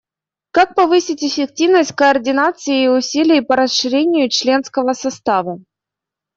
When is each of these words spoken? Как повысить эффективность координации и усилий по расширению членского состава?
Как 0.49 0.73
повысить 0.73 1.21
эффективность 1.23 1.91
координации 1.95 2.85
и 2.85 2.87
усилий 2.87 3.39
по 3.41 3.55
расширению 3.55 4.29
членского 4.31 4.93
состава? 4.93 5.59